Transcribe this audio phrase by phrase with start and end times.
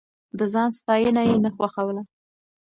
[0.37, 2.03] د ځان ستاينه يې نه خوښوله.